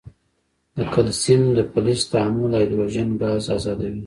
[0.75, 3.99] د کلسیم د فلز تعامل هایدروجن ګاز آزادوي.